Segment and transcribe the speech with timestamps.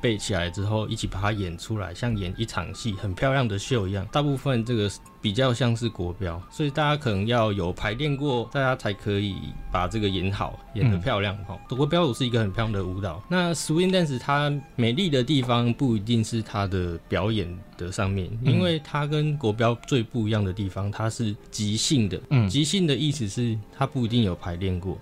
[0.00, 4.06] 背起来之后，一起把它演出来，像演一场戏，很漂亮的秀一样。
[4.12, 4.90] 大部分这个
[5.20, 9.36] 比较像是国标，所以大家可能要有排练过，大家才可以
[9.72, 11.36] 把这个演好，演得漂亮。
[11.44, 13.22] 哈、嗯，国标舞是一个很漂亮的舞蹈。
[13.28, 22.20] 那 Swing Dance 它美丽的地方不一定是它的表演的上面，因为它跟国标最不一样的地方，它是即兴的。
[22.30, 24.98] 嗯，即兴的意思是它不一定有排练过。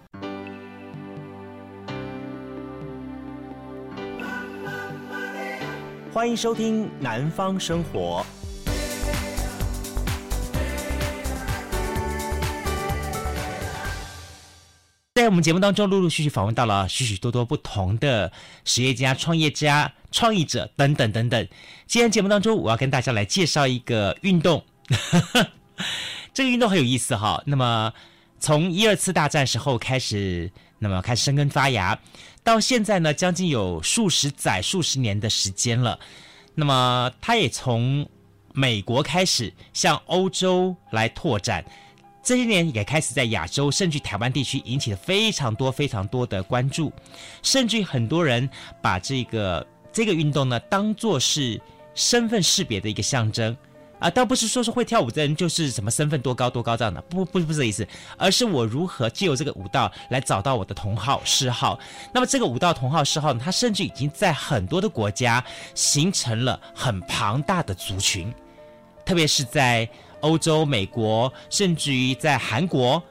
[6.17, 8.25] 欢迎收听《南方生活》。
[15.15, 18.33] 在我们节目当中，陆陆续续访问到了许许多多不同的
[18.65, 21.47] 实业家、创业家、创意者等等等等。
[21.87, 24.65] 今天节目当中，我要跟大家来介绍一个运动。
[26.33, 27.43] 这个运动很有意思哈。
[27.45, 27.93] 那么，
[28.41, 31.99] 从一二次大战时候开始，那么开始生根发芽。
[32.47, 35.99] 到现在呢，将近有数十载、数十年的时间了。
[36.55, 38.09] 那么，它也从
[38.53, 41.65] 美国开始向欧洲来拓展，
[42.23, 46.93] 这些年也开始在亚洲，甚至台湾地区引起了非常多、非常多的关注，
[47.43, 48.49] 甚至很多人
[48.81, 51.61] 把这个这个运动呢当做是
[51.97, 53.57] 身份识别的一个象征。
[53.99, 57.87] 啊，倒不是说是会跳舞的人就是什么身份多高多高这样的，不不不是这意思，
[58.19, 61.79] 而是我如何借由这个舞蹈来找到我的同好嗜好。
[62.13, 65.43] 那么这个舞蹈同好嗜好呢，它甚至已经在很多的国家
[65.75, 68.31] 形成了很庞大的族群，
[69.03, 69.89] 特别是在
[70.21, 73.03] 欧洲、美国，甚至于在韩国，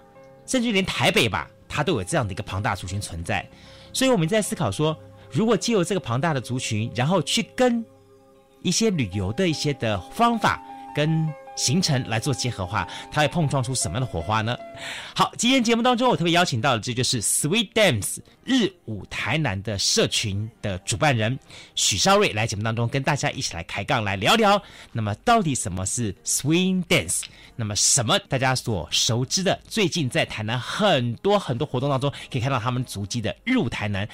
[0.46, 3.44] 甚至连台北吧，它都有这样的一个庞大族群存在。
[3.92, 4.96] 所以我们在思考说，
[5.32, 7.84] 如果借由这个庞大的族群，然后去跟
[8.62, 10.62] 一些旅游的一些的方法。
[10.96, 14.58] 跟行程来做结合化，它会碰撞出什么样的火花呢？
[15.14, 21.38] 好，今天节目当中我特别邀请到的，这就是 Swing Dance 日舞台南的社群的主办人
[21.76, 24.62] 许绍瑞来节目当中跟大家一起来开杠来聊聊。
[24.92, 27.24] 那么到底什么是 Swing Dance？
[27.56, 29.58] 那么什么大家所熟知的？
[29.68, 34.08] 最近在台南很多很多活动当中可以看到他们足迹的日舞台南。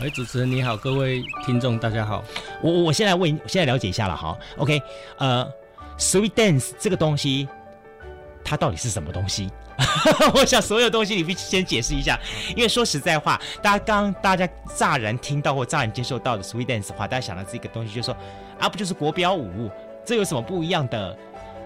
[0.00, 2.24] 哎，主持人你好，各位听众大家好。
[2.60, 4.36] 我我现在问，我现在了解一下了哈。
[4.56, 4.82] OK，
[5.18, 5.48] 呃
[5.98, 7.46] ，sweet Dance 这个东西，
[8.44, 9.48] 它到底是什么东西？
[10.34, 12.18] 我想所有东西你必须先解释一下，
[12.56, 18.16] 因为说实在话，大家刚大家乍然听到或乍然接受到的 sweet Dance 的话，大家想到这个东西就是说
[18.58, 19.70] 啊，不就是国标舞？
[20.04, 21.16] 这有什么不一样的？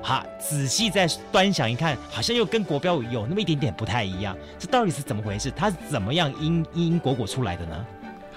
[0.03, 4.37] 哈，仔细再端详一看，好像又跟国标舞有那么一点点不太一样。
[4.59, 5.51] 这到底是怎么回事？
[5.51, 7.87] 它是怎么样因因果果出来的呢？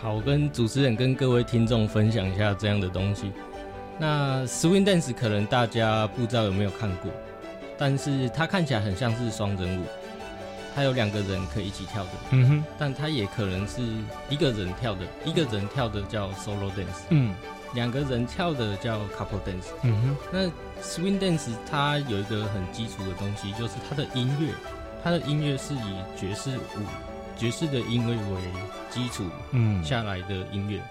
[0.01, 3.33] 好，我跟主持人跟各位听众分享一下这样的东西。
[3.97, 7.11] 那 Swing Dance 可能大家不知道有没有看过，
[7.77, 9.83] 但是它看起来很像是双人舞，
[10.73, 12.09] 它有两个人可以一起跳的。
[12.31, 13.81] 嗯哼，但它也可能是
[14.29, 17.03] 一个人跳的，一个人跳的叫 Solo Dance。
[17.09, 17.35] 嗯，
[17.73, 19.67] 两个人跳的叫 Couple Dance。
[19.81, 20.47] 嗯哼，那
[20.81, 24.53] Swing Dance 它有一个很基础的东西，就是它的音乐，
[25.03, 26.85] 它的音乐是以爵士舞。
[27.39, 28.41] 爵士的音乐为
[28.89, 30.81] 基础，嗯，下来的音乐。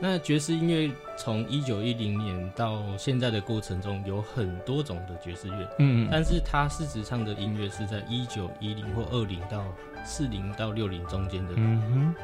[0.00, 9.64] 那爵士音乐从一九一零年到现在的过程中，有很多种的爵士乐，嗯，但是它事实上的音乐是在一九一零或二零到
[10.04, 11.54] 四零到六零中间的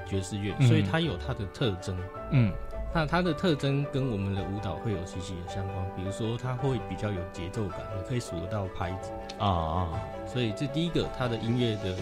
[0.04, 1.96] 爵士乐，所以它有它的特征，
[2.32, 2.52] 嗯，
[2.92, 5.76] 那它的特征跟我们的舞蹈会有息息的相关。
[5.94, 9.12] 比如说，它会比较有节奏感，你可以数得到拍子。
[9.38, 9.88] 啊啊，
[10.26, 11.94] 所以这第一个，它的音乐的。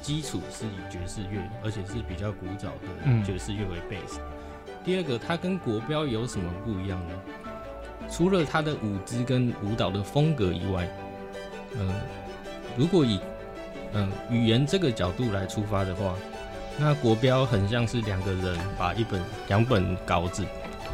[0.00, 4.18] 基础是以爵士乐，而且是比较古早的爵士乐为 base。
[4.18, 4.22] 嗯。
[4.84, 7.14] 第二个，它跟国标有什么不一样呢？
[8.10, 10.88] 除了它的舞姿跟舞蹈的风格以外，
[11.74, 11.94] 嗯、呃，
[12.76, 13.20] 如果以
[13.92, 16.14] 嗯、呃、语言这个角度来出发的话，
[16.78, 20.44] 那国标很像是两个人把一本两本稿子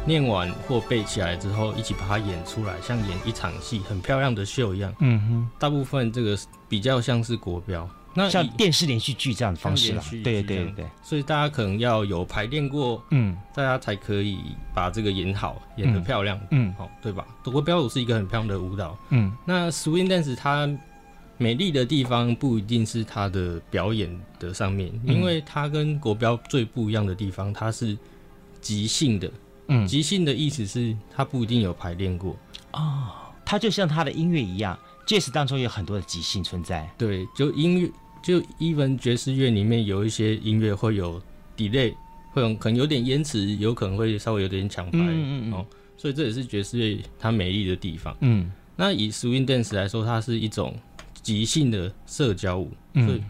[0.05, 4.93] 念完或背起来之后，一起把它演出来，像演一场戏，很漂亮的秀一样。
[4.99, 7.89] 嗯哼，大部分这个比较像是国标。
[8.17, 14.39] 那像电视连续剧这样的方式啦，对对对对，所以大家可能要有排练过，嗯，大家才可以
[14.73, 17.23] 把这个演好，演得漂亮，嗯，好，对吧？
[17.43, 20.67] 国标舞是一个很漂亮的舞蹈，嗯，那 Swing Dance 它
[21.37, 24.09] 美丽的地方不一定是它的表演
[24.39, 27.95] 的上面，因为它跟国标最不一样的地方，它是
[28.59, 29.31] 即兴的，
[29.67, 32.35] 嗯，即兴的意思是它不一定有排练过，
[32.71, 33.11] 哦，
[33.45, 34.75] 它就像它的音乐一样
[35.05, 37.87] ，Jazz 当中有很多的即兴存在，对，就音乐。
[38.27, 41.21] 就 even 爵士乐里面有一些音乐会有
[41.55, 41.95] delay，
[42.33, 45.65] 会有可能有点延迟，有可能会稍微有点抢拍，嗯嗯嗯哦，
[45.95, 48.13] 所以这也是爵士乐它美丽的地方。
[48.19, 50.75] 嗯，那以 swing dance 来说，它是一种
[51.21, 53.21] 即兴的社交舞，嗯、所以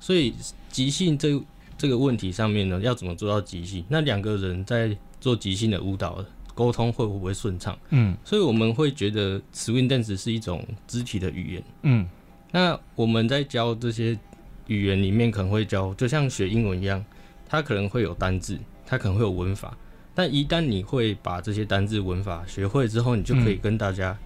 [0.00, 0.34] 所以
[0.68, 1.42] 即兴这
[1.78, 3.82] 这个问题上面呢，要怎么做到即兴？
[3.88, 6.22] 那两个人在做即兴的舞蹈
[6.54, 7.74] 沟通会不会顺畅？
[7.88, 11.64] 嗯，所以我们会觉得 swing dance 是一种肢体的语言。
[11.84, 12.06] 嗯，
[12.50, 14.18] 那我们在教这些
[14.66, 17.04] 语言里面，可能会教，就像学英文一样，
[17.48, 19.76] 它可能会有单字，它可能会有文法。
[20.14, 24.16] 但一旦你会把这些单字文法学会之后，你就可以跟大家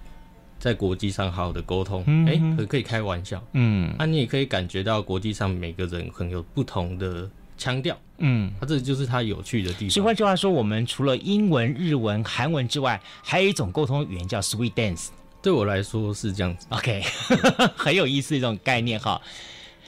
[0.58, 2.00] 在国际上好好的沟通。
[2.26, 3.40] 哎、嗯欸，可以开玩笑。
[3.52, 7.96] 嗯，那、啊、你也可以感觉到国际上每个人可能有不同的腔调。
[8.18, 9.90] 嗯，那、啊、这就是它有趣的地方。
[9.90, 15.08] 所以换句话说，我们除了英文、日文、韩文之外，还有一种沟通语言叫 Sweet Dance。
[15.40, 16.66] 对我来说是这样子。
[16.70, 17.00] OK，
[17.76, 19.20] 很有意思的一种概念哈。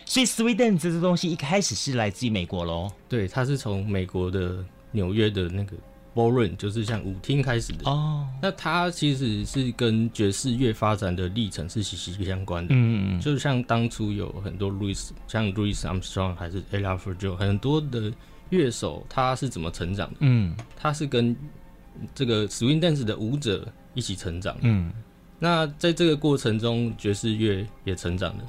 [0.09, 2.91] 所以 Dance 这东西一开始是来自于美国喽？
[3.09, 5.77] 对，它是从美国的纽约的那个。
[6.15, 12.75] Ballroom 就是像舞厅开始的哦，那它其实是跟爵士乐发展的历程是息息相关的。
[12.75, 18.13] 嗯嗯，就像当初有很多 Louis，像 Louis Armstrong 还是 Ella Fitzgerald 很多的
[18.51, 20.17] 乐手，他是怎么成长的？
[20.21, 21.37] 嗯，他是跟
[22.17, 24.57] 这个 Swing Dance 的舞者一起成长。
[24.63, 24.91] 嗯，
[25.39, 28.45] 那在这个过程中，爵士乐也成长了，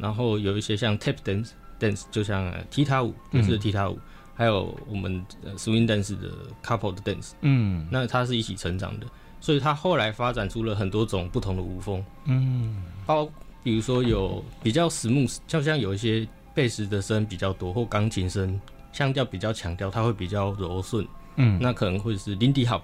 [0.00, 3.94] 然后有一些像 Tap Dance Dance，就像踢踏舞，就是踢踏舞。
[3.94, 4.00] 嗯
[4.40, 5.22] 还有我们
[5.58, 6.30] swing dance 的
[6.64, 9.06] couple 的 dance，嗯，那它是一起成长的，
[9.38, 13.28] 所以它后来发展出了很多种不同的舞风，嗯，包
[13.62, 18.58] 比如说有比较 smooth，就像有一些贝斯的声比较多，或钢琴声
[18.94, 21.06] 腔调比较强调，它会比较柔顺，
[21.36, 22.80] 嗯，那可能会是 Lindy Hop，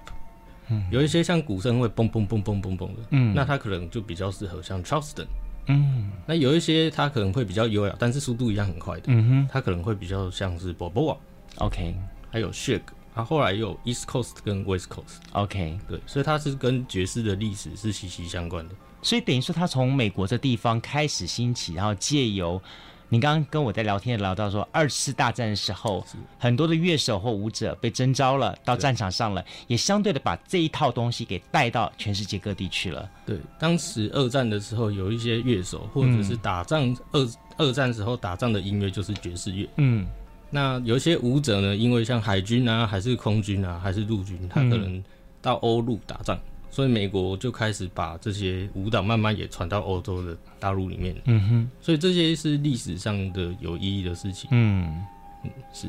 [0.69, 5.25] 嗯，有一些像鼓声会嘣嘣嘣嘣嘣嘣的，嗯，那它可能就比较适合像 Charleston。
[5.67, 11.17] 嗯，那有一些它可能会比较优雅，但是速度一样很快的，嗯哼，它可能会比较像是 Balboa。
[11.57, 11.95] OK，
[12.31, 12.83] 还有 Shake，
[13.15, 15.17] 它后来有 East Coast 跟 West Coast。
[15.33, 18.75] OK，对，所以它是跟爵士的历史是息息相关的。
[19.03, 22.61] 所以等于说，它从美国这地方开始兴起，然后借由
[23.09, 26.05] 你刚刚跟我在聊天聊到说，二次大战的时候，
[26.39, 33.09] 很多的乐手或舞者被征召了到战场上了，也相对的把这一套东西给带到全世界各地去了。
[33.25, 39.69] 对，当时二战的时候，有一些乐手或者是打仗二、嗯、二战时候打仗的音乐就是爵士乐。
[39.77, 40.07] 嗯。
[40.49, 45.03] 那有一些舞者呢，因为像海军啊，还是空军啊，还是陆军，他可能
[45.43, 51.17] 到欧陆打仗，嗯，所以美国就开始把这些舞蹈慢慢也传到欧洲的大陆里面。
[51.25, 54.49] 嗯哼，所以这些是历史上的有意义的事情。
[54.53, 55.05] 嗯
[55.45, 55.89] 嗯，是。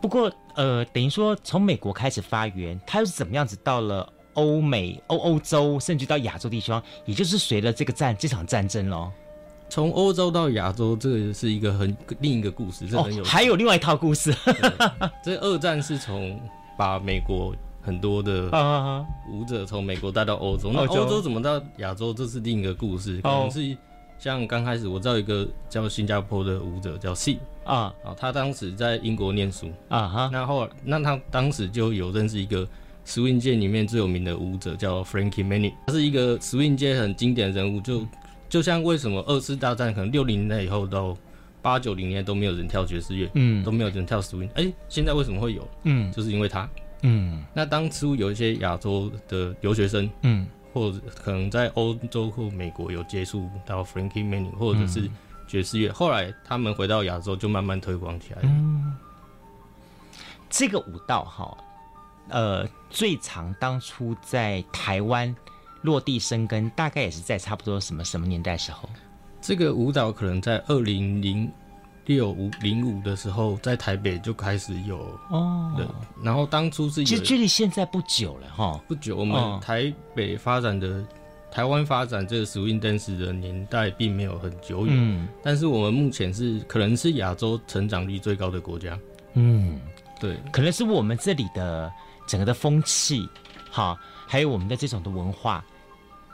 [0.00, 9.10] 不过呃，等于说从美国开始发源，它又是怎么样子到了欧美、欧欧洲，甚至到亚洲地方，也就是随着这个战这场战争喽。
[9.68, 13.26] 从欧洲到亚洲，这个是一个很另一个故事，这很有、哦。
[13.26, 14.32] 还有另外一套故事。
[15.24, 16.40] 这二战是从
[16.78, 17.52] 把美国
[17.86, 18.50] 很多的
[19.30, 21.22] 舞者从美国带到欧洲，那欧洲。
[21.22, 23.20] 怎么到亚洲，这是另一个故事。
[23.22, 23.76] 可能是
[24.18, 29.70] 像刚开始我知道一个叫新加坡的舞者叫 C 啊，他当时在英国念书。
[29.88, 32.68] 啊哈，那后来那他当时就有认识一个
[33.06, 38.04] swing 界里面最有名的舞者叫 Frankie Manning，他是一个 swing 界很经典的人物，就。
[38.48, 41.16] 就像为什么二次大战可能六零年代以后到
[41.60, 45.68] 八九零年都没有人跳爵士乐，嗯，都没有人跳 swing，哎、欸，现在为什么会有？
[45.82, 46.66] 嗯，就是因为他，
[47.06, 55.08] 嗯，那当初有一些亚洲的留学生，嗯，或者可能在欧洲或美国有接触到 Frankie Manning 或者是
[55.46, 58.48] 爵士乐，嗯，后来他们回到亚洲就慢慢推广起来了。
[58.48, 58.96] 嗯，
[60.50, 61.56] 这个舞蹈哈，
[62.28, 65.34] 呃，最常当初在台湾。
[65.82, 68.88] 落地生根，大概也是在差不多什么什么年代时候？
[69.40, 71.48] 这个舞蹈可能在二零零
[72.06, 74.98] 六五零五的时候，在台北就开始有
[75.30, 75.74] 哦。
[75.76, 75.86] 对，
[76.22, 79.16] 然后当初是其实距离现在不久了哈，不久。
[79.16, 81.06] 我们台北发展的、哦、
[81.50, 88.98] 台湾发展这个 swing dance 的年代并没有很久远，嗯，但是我们目前是可能是亚洲成长率最高的国家。
[89.34, 89.80] 嗯，
[90.20, 91.92] 对，可能是我们这里的
[92.26, 93.28] 整个的风气，
[93.70, 95.64] 哈，还有我们的这种的文化。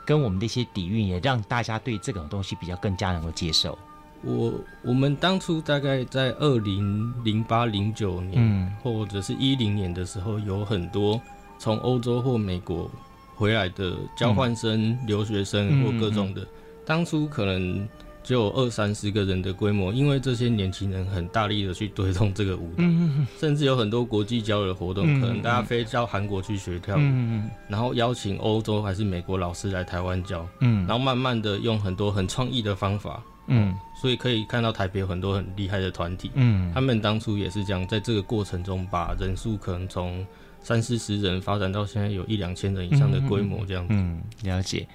[0.05, 3.79] 跟我们的一些底蕴，也让大家对这种东西比较更加能够接受。
[4.23, 11.21] 我我们当初大概在二零零八零九年，嗯，或者是一零年的时候，有很多
[11.59, 12.89] 从欧洲或美国
[13.35, 16.47] 回来的交换生、嗯、留学生或各种的，
[16.85, 17.87] 当初可能。
[18.25, 40.25] 只有二三十个人的规模，因为这些年轻人很大力的去推动这个舞蹈，嗯、甚至有很多国际交流活动，嗯、可能大家飞到韩国去学跳舞，嗯、然后邀请欧洲还是美国老师来台湾教，嗯，然后慢慢的用很多很创意的方法，嗯，所以可以看到台北有很多很厉害的团体，嗯，他们当初也是这样，在这个过程中把人数可能从
[40.61, 44.87] 三四十人发展到现在有一两千人以上的规模这样子，嗯，嗯，了解。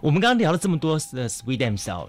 [0.00, 2.08] 我们刚刚聊了这么多的 Sweet dance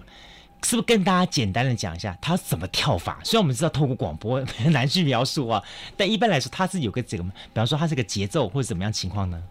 [0.64, 3.18] 是不是跟大家简单的讲一下他怎么跳法？
[3.24, 5.62] 虽然我们知道透过广播 很难去描述啊，
[5.96, 9.42] 但一般来说他是有个这个，比方说他是个节奏或者怎么样情况呢？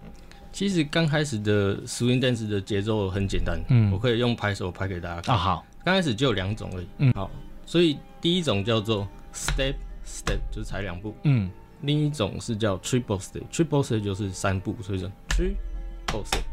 [0.53, 5.35] 其实刚开始的 swing dance 的节奏很简单，嗯，我可以用拍手拍给大家看。
[5.35, 7.29] 啊、哦，好，刚开始就有两种而已，嗯，好，
[7.65, 11.49] 所以第一种叫做 step step，就是踩两步，嗯，
[11.81, 16.43] 另一种是叫 triple step，triple step 就是三步，所以说 triple step。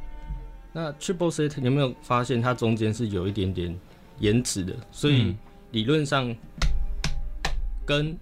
[0.73, 3.79] 那 triple step 你有没有发现它中间是有一点点
[4.19, 4.75] 延迟的？
[4.91, 5.37] 所以
[5.73, 6.35] 理论上
[7.85, 8.17] 跟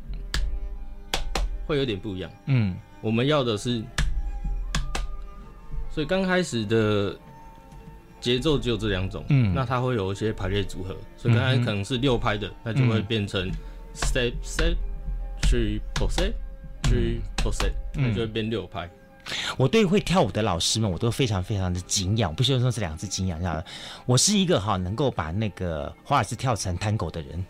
[1.67, 3.83] 会有点不一样，嗯，我们要的是。
[5.89, 7.19] 所以刚开始的
[8.27, 13.49] 节奏只有这两种，嗯，那它会有一些排列组合，所以刚才可能是六拍的，那就会变成
[13.95, 14.75] step step
[15.43, 16.33] three four step
[16.83, 18.91] three four step，那就会变六拍。
[19.57, 23.63] 我对会跳舞的老师们，我都非常非常的敬仰，不需要说这两字敬仰，知道吗？
[24.07, 27.47] 我是一个哈能够把那个华尔兹跳成探戈的人，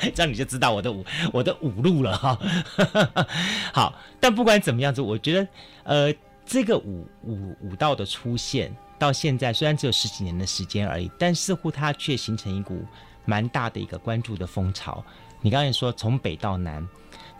[0.14, 2.38] 这样你就知道我的舞我的舞路了哈。
[3.72, 5.48] 好，但不管怎么样子，我觉得
[5.84, 6.14] 呃
[6.50, 12.84] 这个舞舞舞蹈的出现到现在虽然只有十几年的时间而已，但似乎它却形成一股
[13.24, 15.04] 蛮大的一个关注的风潮。
[15.40, 16.86] 你刚才说从北到南。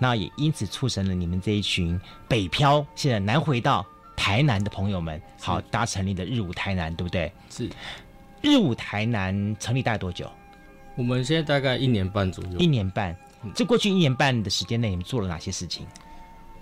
[0.03, 3.85] 那也因此促成了你们这一群北漂，现在南回到
[4.17, 7.31] 台南的朋友们，好，大家成立的日舞台南，对不对？
[7.51, 7.69] 是。
[8.41, 10.31] 日舞台南成立大概多久？
[10.97, 12.59] 我们现在大概一年半左右。
[12.59, 13.15] 一年半。
[13.55, 15.87] 这过去一年半的时间内，你们做了哪些事情？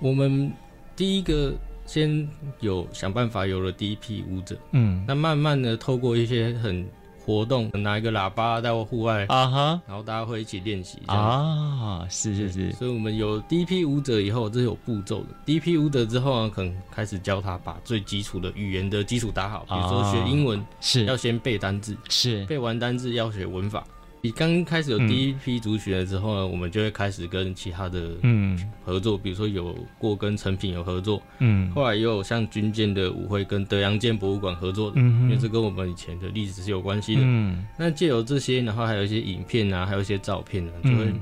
[0.00, 0.52] 我们
[0.96, 1.54] 第一个
[1.88, 2.28] 先
[2.60, 6.86] 有想办法有了第一批舞者，嗯，那慢慢的透过一些很。
[7.28, 9.88] 活动拿一个喇叭在户外啊哈，uh.
[9.88, 12.10] 然后大家会一起练习啊，uh.
[12.10, 15.26] 是是是，所以我们有第一批舞者以后，这是有步骤的。
[15.44, 23.84] 第一批舞者之后呢，可能开始教他把最基础的语言的基础打好，比如说学英文是要先背单字，是背完单字要学文法。
[24.20, 28.58] 你刚开始有第一批族群了之后呢，嗯、我们就会开始跟其他的嗯。
[28.84, 41.12] 合作，嗯、比如说有过跟成品有合作，嗯，后来又有像军舰的舞会跟德阳舰博物馆合作的，嗯为这跟我们以前的历史是有关系的，嗯，那借由这些，然后还有一些影片啊，还有一些照片啊，就会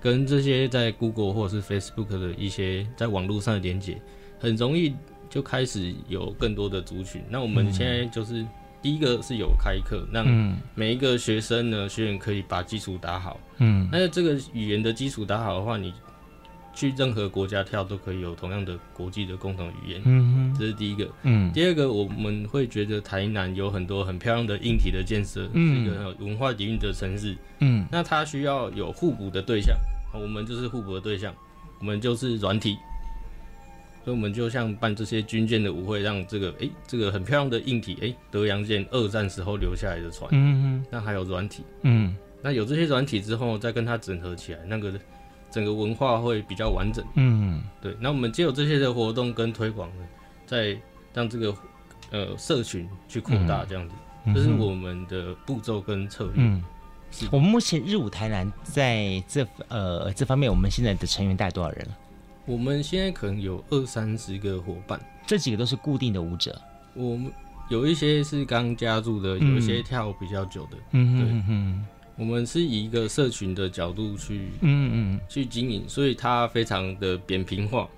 [0.00, 4.00] 跟这些在 Google 或者是 Facebook 的一些在网络上的连接，
[4.38, 4.94] 很容易
[5.28, 7.22] 就开始有更多的族群。
[7.28, 8.46] 那我们现在就是。
[8.84, 10.26] 第一个是有开课，让
[10.74, 13.40] 每一个学生呢，学员可以把基础打好。
[13.56, 15.90] 嗯，那这个语言的基础打好的话，你
[16.74, 20.02] 去任何国家跳都可以有同样的国际的共同语言。
[20.04, 21.08] 嗯哼，这是第一个。
[21.22, 27.34] 嗯，第二个我们会觉得台南有很多很漂亮的硬体的建设，嗯，是一个很有文化底蕴的城市。
[27.60, 29.74] 嗯，那它需要有互补的对象，
[30.12, 31.34] 我们就是互补的对象，
[31.78, 32.76] 我们就是软体。
[34.04, 44.92] 所以我们就像办这些军舰的舞会，让这个哎、欸，这个很漂亮的硬体，哎、欸，德阳舰二战时候留下来的船，嗯嗯，那还有软体，嗯，那有这些软体之后，再跟它整合起来，那个
[45.50, 47.96] 整个文化会比较完整，嗯，对。
[47.98, 50.04] 那我们借有这些的活动跟推广呢，
[50.44, 50.76] 再
[51.14, 51.56] 让这个
[52.10, 53.94] 呃社群去扩大，这样子，
[54.26, 56.34] 嗯、这是我们的步骤跟策略。
[56.36, 56.62] 嗯，
[57.30, 61.98] 我们目前日舞台南在这呃这方面，我们现在的成员大概多少人了？
[62.46, 66.60] 我们现在可能有二三十个伙伴，这几个都是固定的舞者。
[66.92, 67.32] 我们
[67.70, 70.76] 有一些是刚加入的，有一些跳比较久的。
[70.90, 71.86] 嗯对嗯嗯。
[72.16, 77.88] 我们是以一个社群的角度去，嗯嗯，去经营，所以它非常的扁平化。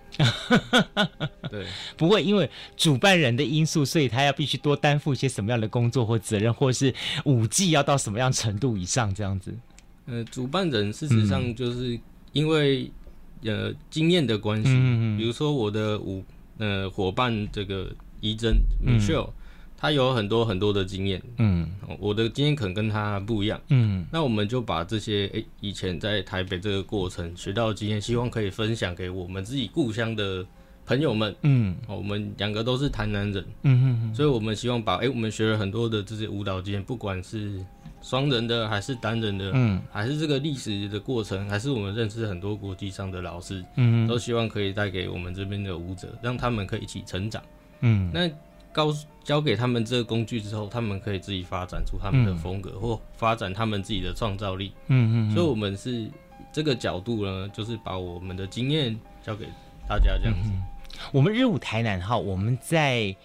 [1.50, 9.54] 对，不会因为主办人的因素，所以他要必须多担负一些什么样的工作或责任，或是舞技要到什么样程度以上这样子。
[10.06, 11.98] 呃，主办人事实上就是
[12.32, 12.90] 因为。
[13.42, 16.24] 呃，经验的关系，嗯嗯，比如说我的舞
[16.58, 17.90] 呃伙伴这个
[18.20, 19.30] 怡珍 Michelle，
[19.76, 21.68] 他有很多很多的经验，嗯，
[22.00, 30.44] 我的经验可能跟他不一样，嗯，那我们就把这些诶、欸、以前在台北这个过程学到的经验，希望可以分享给我们自己故乡的
[30.86, 37.64] 朋友们，嗯，我们两个都是台南人，嗯嗯嗯，所以我们希望把诶、欸、我们学了很多的这些舞蹈经验，不管是。
[38.06, 47.42] 双人的还是单人的，嗯，还是这个历史的过程，还是我们认识很多国际上的老师，嗯，都希望可以带给我们这边的舞者，让他们可以一起成长，
[47.80, 48.30] 嗯，那
[48.72, 56.08] 告诉交给他们这个工具之后，他们可以自己发展出他们的风格，嗯、或发展他们自己的创造力，嗯嗯，所以我们是
[56.52, 59.46] 这个角度呢，就是把我们的经验交给
[59.88, 60.48] 大家这样子。
[60.52, 60.62] 嗯、
[61.10, 63.16] 我们日舞台南哈，我们在。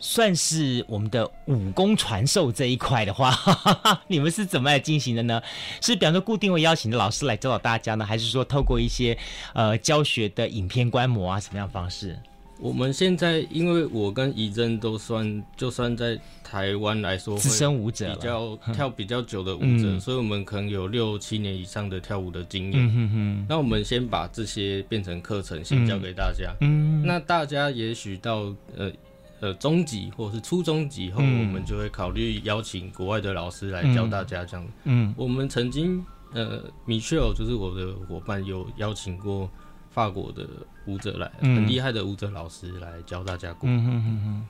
[0.00, 5.40] 算是我们的武功传授这一块的话哈哈哈， 你们是怎么来进行的呢？
[5.80, 9.16] 是比方说固定会邀请的老师来教导大家呢，还是说透过一些
[9.52, 12.18] 呃教学的影片观摩啊，什么样方式？
[12.58, 22.74] 我们现在，因为我跟怡珍都算，就算在台湾来说，资深舞者，比较 跳比较久的舞者，嗯、所以我们可能有六七年以上的跳舞的经验。
[22.74, 23.46] 嗯哼哼。
[23.48, 26.54] 那我们先把这些变成课程，先教给大家。
[26.60, 27.02] 嗯。
[27.06, 28.92] 那大家也许到呃
[29.40, 34.66] 呃中级或者是初中级后，嗯、我们就会考虑邀请国外的老师来教大家这样。
[34.84, 35.14] 嗯。
[35.16, 39.50] 我们曾经呃，Michelle 就是我的伙伴，有邀请过。
[39.92, 40.46] 法国的
[40.86, 43.68] 舞者来，很厉害的舞者老师来教大家过。
[43.68, 44.46] 嗯哼哼哼。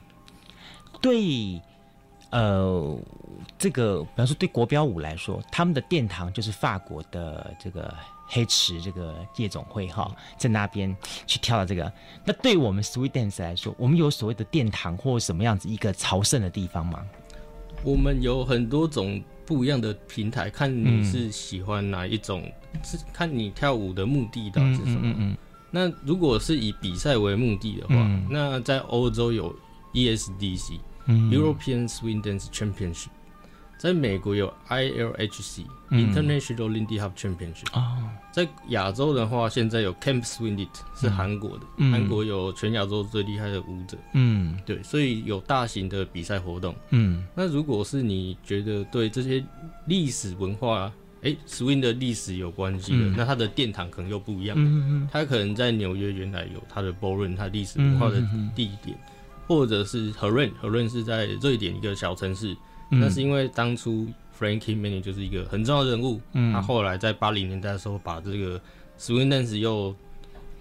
[1.01, 1.59] 对，
[2.29, 2.99] 呃，
[3.57, 7.91] 这个比方说对国标舞来说，他们的殿堂就是法国的这个
[8.31, 10.95] 黑池这个夜总会哈，在那边
[11.27, 11.91] 去跳的这个。
[12.25, 17.05] 那对我们 Sweet Dance 来说，我们有所谓的殿堂或什么样子一个朝圣的地方吗？
[17.83, 19.21] 我们有很多种。
[19.43, 22.41] 不一样的平台，看你是喜欢哪一种，
[22.73, 25.13] 嗯、是看你跳舞的目的到底是什么。
[25.17, 25.35] 嗯
[25.71, 29.53] 那如果是以比赛为目的的话，嗯、那在欧洲有
[29.93, 33.09] ESDC、嗯、European Swing Dance Championship。
[33.81, 37.65] 在美国有 ILHC、嗯、International Lindy Hop Championship。
[37.73, 37.97] 哦，
[38.31, 43.97] 在亚洲的话，现在有 Camp Swindit 是韩国的，韩、嗯、国有全亚洲最厉害的舞者。
[44.13, 46.75] 嗯，对，所以有大型的比赛活动。
[46.91, 49.43] 嗯，那如果是你觉得对这些
[49.87, 50.85] 历史文化，
[51.23, 54.55] 哎、欸、，Swing 的历史有关系的，嗯、那它的殿堂可能又不一样。
[54.59, 58.21] 嗯嗯，它可能在纽约原来有它的 Ballroom，它历史文化的
[58.55, 62.55] 地点，嗯、或者是 Heerlen，Heerlen 是在瑞典一个小城市。
[62.91, 64.07] 那是因为当初
[64.37, 68.59] Frankie Manning 就是一个很重要的人物，嗯，他后来在八零年代的时候把这个
[68.99, 69.95] Swing Dance 又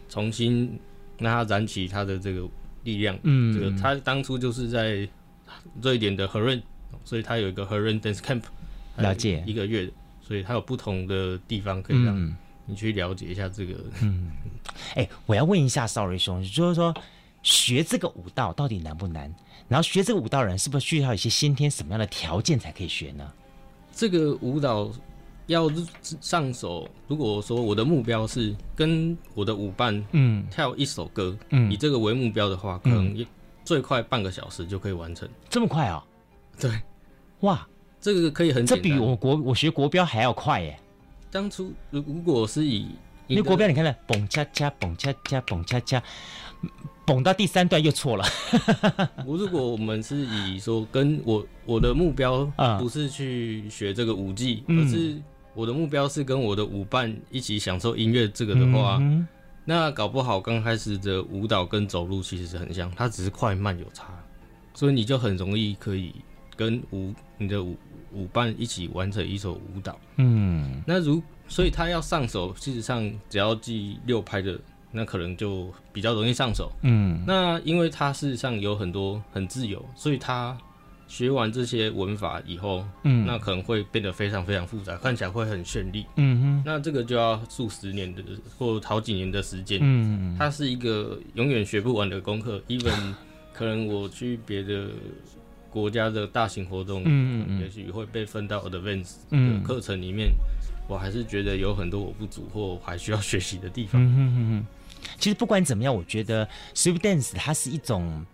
[0.09, 0.79] 重新
[1.19, 2.47] 让他燃起他的这个
[2.85, 5.09] 力量，嗯，这个他当初就是在
[5.83, 6.63] 瑞典的 Heerlen，
[7.05, 8.43] 所以他有一个 Heerlen Dance Camp，
[8.97, 9.43] 了解。
[9.47, 14.31] 一个月，所以他有不同的地方可以让你去了解一下这个，嗯，
[14.95, 16.95] 哎、欸，我要问一下 Sorry 兄，就是说
[17.43, 19.35] 学这个舞蹈到底难不难？
[19.71, 23.33] 然后学这个舞蹈人是不是需要一些先天什么样的条件才可以学呢？
[23.93, 24.91] 这个舞蹈
[25.47, 25.71] 要
[26.21, 33.25] 上手，如果说我的目标是跟我的舞伴嗯跳一首歌，嗯，以这个为目标的话，可能
[33.65, 35.29] 最快半个小时就可以完成。
[35.49, 36.05] 这么快啊？
[36.59, 36.83] 对，
[37.41, 37.65] 哇，
[38.01, 40.77] 这个可以很，这比我国我学国标还要快耶。
[41.31, 42.89] 当初如如果是以
[43.31, 46.03] 因为国标，你看看，蹦恰恰，蹦恰恰，蹦恰恰。
[47.07, 48.25] 蹦到第三段又错了。
[49.27, 52.45] 我如果我们是以说跟我我的目标
[52.79, 55.17] 不是去学这个舞技，嗯、而是
[55.55, 59.27] 我的目标是跟我的舞伴一起享受音乐这个的话，嗯、
[59.65, 64.07] 那搞不好刚开始的舞蹈跟走路其实是很像，它只是快慢有差，
[64.75, 66.15] 所以你就很容易可以
[66.55, 67.77] 跟舞你的舞
[68.13, 69.99] 舞伴一起完成一首舞蹈。
[70.17, 74.59] 嗯，那如所以他要上手，事实上只要记六拍的。
[74.93, 80.59] 那可能就比较容易上手，嗯，那因为他事实上有很多很自由，所以他
[81.07, 88.21] 学完这些文法以后，嗯，那可能会变得非常非常复杂，看起来会很绚丽，嗯哼，那这个就要数十年的
[88.59, 93.15] 或好几年的时间，嗯，它是一个永远学不完的功课，even
[93.55, 94.89] 可能我去别的
[95.71, 100.33] 国家的大型活动，嗯嗯，也许会被分到 advanced 的课程里面，
[100.91, 104.67] 我还是觉得有很多我不足或还需要学习的地方，嗯哼哼哼。
[105.21, 108.27] 其实不管怎么样，我觉得 Swing Dance 它是一种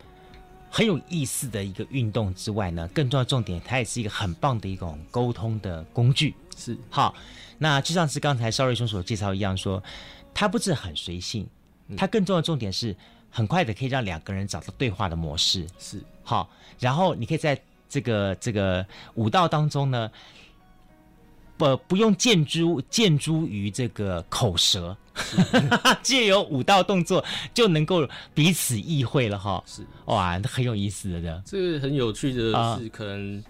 [0.71, 6.35] 很有意思的一个运动之外呢，更重要的重点，它也是一个很棒的一种沟通的工具。
[6.57, 7.15] 是，好，
[7.59, 9.85] 那就像是刚才邵瑞兄所介绍一样说，说
[10.33, 11.47] 它不是很随性，
[11.95, 12.97] 它更重要的重点是
[13.29, 15.67] 很快的可以让两个人找到对话的模式。
[15.79, 16.49] 是，好，
[16.81, 20.11] 然后你可以在这个这个舞蹈当中呢。
[21.57, 24.97] 不，不用见诸见诸于这个口舌，
[26.03, 29.63] 借由舞蹈动作就能够彼此意会了哈。
[29.67, 31.43] 是哇，很有意思的这样。
[31.45, 33.43] 这个很有趣的是，啊、可能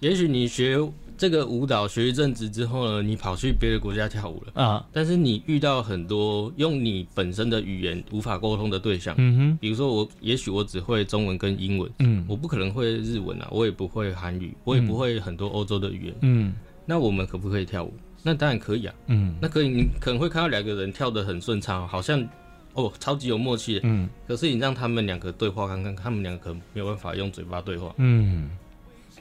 [0.00, 0.78] 也许你学
[1.16, 4.86] 这个舞蹈学一阵子之后呢，你跑去别的国家跳舞了啊。
[4.92, 16.52] 但是你遇到很多用你本身的语言无法沟通的对象，嗯哼，比如说我，也许我只会中文跟英文，嗯，我不可能会日文啊，我也不会韩语，我也不会很多欧洲的语言，嗯。
[16.86, 17.92] 那我们可不可以跳舞？
[18.22, 18.94] 那当然可以啊。
[19.08, 22.26] 嗯，那可以，你可能会看到两个人跳得很顺畅，好像
[22.72, 23.80] 哦，超级有默契。
[23.82, 27.94] 嗯，可是你让他们两个对话看看，他们两个可能没有办法用嘴巴对话。
[27.98, 28.50] 嗯，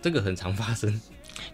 [0.02, 1.02] 这个很常发生。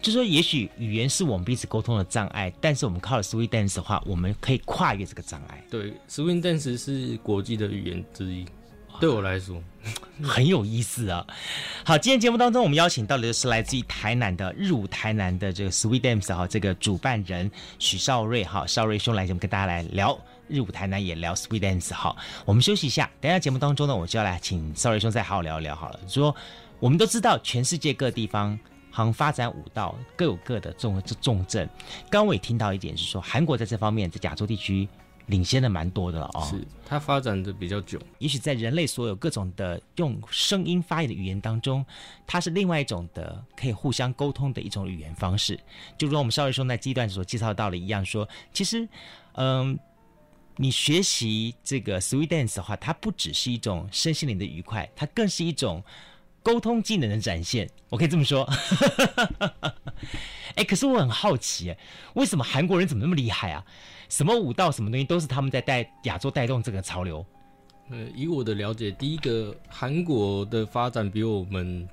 [0.01, 5.63] 就说也许语言是我们彼此沟通的障碍，但是我们靠了 Swing Dance 的话，我们可以跨越这个障碍。
[5.71, 8.45] 对，Swing Dance 是国际的语言之一。
[9.01, 9.59] 对我来说
[10.21, 11.25] 很有意思啊！
[11.83, 20.15] 好，今天节目当中我们邀请到的是来自于台南的日舞台南的这个 Sweet Dance 哈，这个主办人许少瑞哈，少瑞兄来节目跟大家来聊
[20.47, 21.95] 日舞台南也聊 Sweet Dance。
[21.95, 25.99] 好，我们休息一下，等一下节目当中呢，我就要来请少瑞兄再好好聊一聊好了。
[26.07, 26.35] 说
[26.79, 28.57] 我们都知道，全世界各地方
[28.91, 31.67] 好像发展舞蹈各有各的重重镇。
[32.11, 34.87] 刚刚我也听到一点是说，韩国在这方面在亚洲地区。
[35.31, 37.99] 领先的蛮多的了哦，是它发展的比较久。
[38.19, 41.83] 也许在人类所有各种的用声音发言的语言当中，
[42.27, 45.57] 它是另外一种的可以互相沟通的一种语言方式。
[45.97, 48.87] 就如我们少爷兄在第一段所介绍到的一样说，说其实，
[49.35, 49.79] 嗯，
[50.57, 55.81] 你学习这个 sweet Dance 的话，它不只是一种身心灵的愉快，它更是一种
[56.43, 57.69] 沟通技能的展现。
[57.89, 58.47] 我可以这么说。
[60.55, 61.73] 哎，可是我很好奇，
[62.15, 63.63] 为什么韩国人怎么那么厉害啊？
[64.11, 67.25] 什么舞蹈，什么东西都是他们在带亚洲带动这个潮流。
[67.89, 71.87] 呃，以我的了解，第一个韩国的发展比我们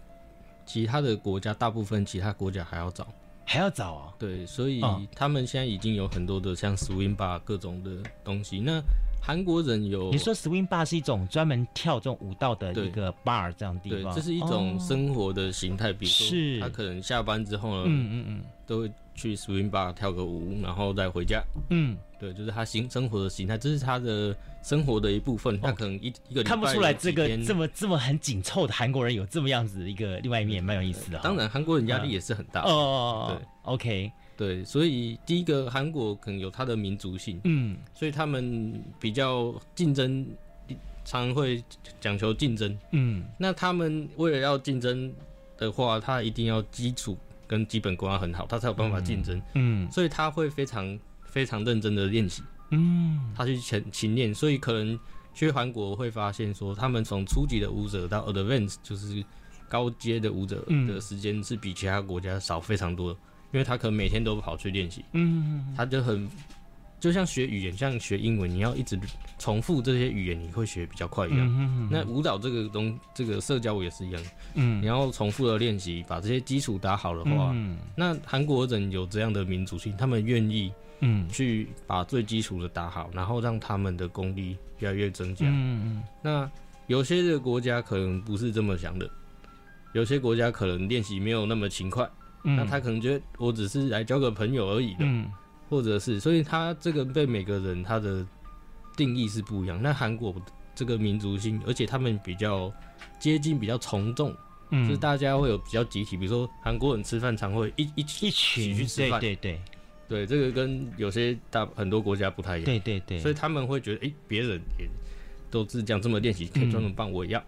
[0.67, 3.07] 其他的国家大部分其他国家还要早，
[3.45, 4.13] 还要早啊。
[4.19, 4.83] 对，所以
[5.15, 8.59] 他们现在已经有很多的像 swing bar 各种的东西。
[8.59, 8.83] 那
[9.21, 15.91] 韩国人有你说 swing bar 是一种专门跳这种舞蹈的一个 bar 这样的地方，对，这是一种生活的形态。
[15.91, 21.43] 哦、比如说，他可能下班之后呢，嗯嗯嗯，都会去 swing bar 跳个舞，然后再回家。
[21.71, 21.97] 嗯。
[22.21, 25.61] 对，就是他形生活的形态，这是他的生活的一部分。
[25.61, 31.21] 他可能一一个看不出来，这个这么这么很紧凑的韩国人有这么样子的一个另外一面，蛮有意思的。
[31.21, 32.63] 当然，韩国人压力也是很大。
[32.63, 40.27] 哦哦哦，对，OK，对，所以第一个韩国可能有它的民族性，嗯，所以他们比较竞争，
[41.05, 41.63] 常会
[42.01, 45.13] 讲求竞争，嗯，那他们为了要竞争
[45.59, 50.99] 的话，他一定要基础跟基本功要很好，他才有办法竞争，嗯，所以他会非常。
[51.31, 54.99] 非常认真的练习，嗯，他去勤勤练，所以可能
[55.35, 59.23] 去韩国会发现说，他们从初级的舞者到 advanced 就是
[59.69, 63.15] 高阶的舞者的时间是比其他国家少非常多，
[63.53, 66.29] 因为他可能每天都跑去练习，嗯，他就很
[67.01, 68.99] 就像学语言，像学英文，你要一直
[69.39, 71.89] 重复这些语言，你会学比较快一样。
[71.91, 74.23] 那舞蹈这个东，这个社交舞也是一样，
[74.55, 77.55] 嗯，你要重复的练习，把这些基础打好的话，
[77.97, 80.73] 那韩国人有这样的民族性，他们愿意。
[81.01, 85.47] 嗯，去把最基础的打好，然后让他们的功力越来越增加。
[85.47, 86.03] 嗯嗯。
[86.21, 86.51] 那
[86.89, 89.09] 有些的国家可能不是这么想的，
[89.93, 92.05] 有些国家可能练习没有那么勤快。
[92.49, 92.57] 嗯。
[92.57, 95.01] 那他可能觉得我只是来交个朋友而已的。
[95.01, 95.31] 嗯。
[95.71, 98.27] 或者是，所以他这个被每个人他的
[98.97, 99.79] 定义是不一样。
[99.83, 100.35] 那韩国
[100.75, 102.73] 这个民族性，而且他们比较
[103.19, 104.35] 接近比较从众，
[104.71, 109.21] 嗯，就是大家会有比较集体，比如说韩国人吃饭常会一一一起去吃饭。
[109.21, 109.61] 对对对。
[110.09, 112.65] 对，这个跟有些大很多国家不太一样。
[112.65, 114.89] 对对对，所以他们会觉得，哎，别人也
[115.51, 117.45] 都是这样这么练习，可以这么棒，我一样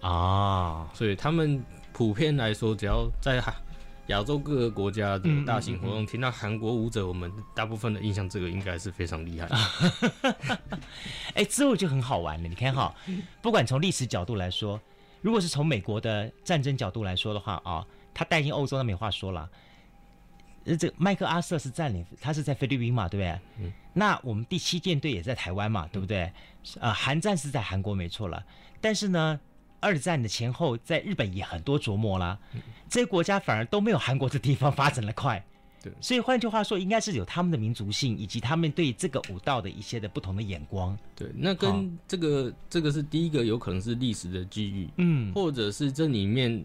[0.00, 0.88] 啊。
[0.94, 1.60] 所以他们
[1.92, 3.42] 普遍来说，只要在
[4.08, 9.48] 亚洲各个国家的大型活动听到韩国舞者，我们大部分的印象，这个应该是非常厉害。
[11.34, 12.48] 哎，之后就很好玩了。
[12.48, 12.94] 你看哈，
[13.40, 14.78] 不管从历史角度来说，
[15.22, 19.48] 如果是从美国的战争角度来说的话啊，他带进欧洲，那没话说了。
[20.64, 23.40] 呃，这麦克阿瑟是占领，他是在菲律宾嘛，对不对？
[23.60, 23.72] 嗯。
[23.92, 26.30] 那我们第七舰队也在台湾嘛，对不对？
[26.80, 28.44] 呃，韩战是在韩国没错了，
[28.80, 29.38] 但是呢，
[29.84, 32.38] 二战的前后在日本也很多琢磨啦。
[32.54, 32.62] 嗯。
[32.88, 35.44] 这些国家反而都没有韩国这地方发展的快。
[35.82, 35.92] 对。
[36.00, 40.96] 所以换句话说，应该是有他们的民族性，以及他们对这个舞蹈的一些的不同的眼光。
[41.14, 41.28] 对。
[41.36, 46.64] 那跟这个、哦、这个是第一个，有可能是历史的机遇，嗯，或者是这里面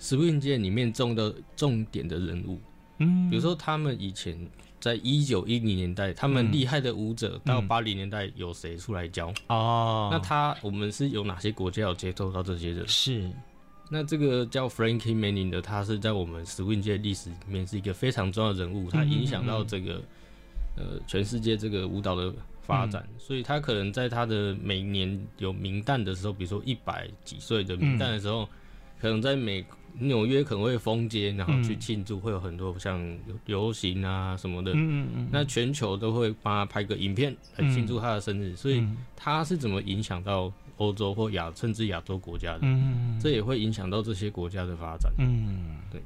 [0.00, 2.58] swing 界里面重的重点的人物。
[2.98, 4.38] 嗯，比如说他们以前
[4.80, 9.32] 在一九一零年代，他们厉害的舞者到八零年代有谁出来教？
[9.48, 12.88] 哦，那他我们是有哪些国家有接触到这些人？
[12.88, 13.30] 是，
[13.90, 20.02] 那这个叫 Frankie Manning 的，他是在我们 Swing 界历史里面是一个非常重要的人物，他影响到这个
[20.76, 28.48] 呃全世界这个舞蹈的发展，所以他可能在他的每年有名旦的时候，比如说一百几岁的名旦的时候，
[29.00, 29.64] 可能在美。
[29.98, 34.70] 纽约可能会封街，然后去庆祝，会有很多像游行啊什么的。
[34.72, 38.86] 嗯嗯，那全球都会帮他拍个影片来庆祝他的生日，所以
[39.16, 42.60] 他是怎么影响到欧洲或亚甚至亚洲国家的？
[42.62, 45.12] 嗯，这也会影响到这些国家的发展。
[45.18, 46.00] 嗯，对。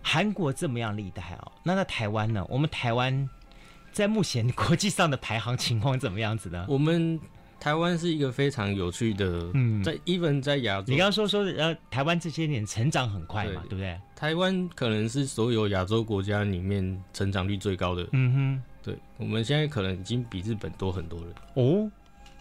[0.00, 2.46] 韩国这么样厉害哦，那在台湾呢？
[2.48, 3.28] 我们台湾
[3.90, 6.64] 在目前国际上的排行情况怎么样子呢？
[6.68, 7.20] 我们。
[7.60, 14.00] 台湾是一个非常有趣的，嗯，在 even 在亚洲，你刚刚说说呃，台湾这些年成长很快嘛，对，对不对？
[14.16, 21.26] 台湾可能是所有亚洲国家里面成长率最高的，嗯哼，对，我们现在可能已经比日本多很多了。
[21.54, 21.90] 哦，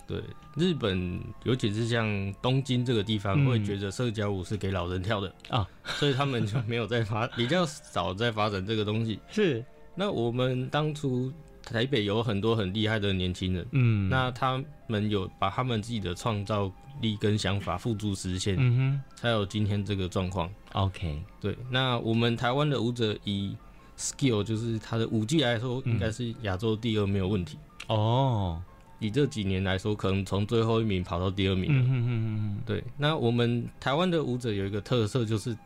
[0.07, 0.23] 对，
[0.55, 9.19] 日本尤其是像东京这个地方，会觉得社交舞是给老人跳的啊，嗯，所以他们就没有在发， 比较少在发展这个东西。
[9.29, 9.63] 是，
[9.95, 11.29] 那我们当初。
[11.71, 20.49] 台北有很多很厉害的年轻人，嗯，那他们有把他们自己的创造力跟想法付诸实现，嗯哼，才有今天这个状况。
[20.73, 23.55] OK，对，那我们台湾的舞者以
[23.97, 27.57] skill 就是他的舞技来说，应该是亚洲第二没有问题。
[27.87, 28.61] 哦，
[28.99, 31.81] 以这几年来说，可能从最后一名跑到第二名了。
[31.81, 32.61] 嗯哼哼哼。
[32.65, 35.57] 对，那我们台湾的舞者有一个特色，就是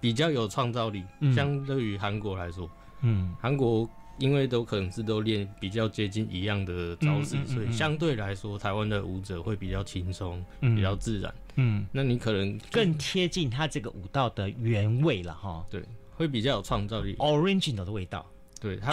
[0.00, 1.32] 比较有创造力，嗯。
[1.34, 2.70] 相对于韩国来说，
[3.02, 3.34] 嗯。
[3.40, 11.34] 韩国因为都可能是都练比较接近一样的招式，嗯嗯嗯嗯所以相对来说，台湾的舞者会比较轻松，嗯比较自然。
[11.56, 15.82] 嗯，那你可能更贴近他这个舞蹈的原味了哈对，
[16.14, 17.14] 会比较有创造力。
[17.16, 18.24] ，original 的味道。
[18.60, 18.92] 对，它